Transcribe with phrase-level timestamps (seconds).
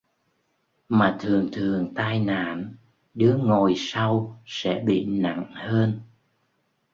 [0.89, 2.75] mà thường thường tai nạn
[3.13, 5.99] đứa ngồi sau sẽ bị nặng hơn